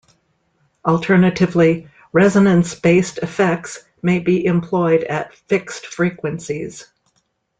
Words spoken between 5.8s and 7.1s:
frequencies.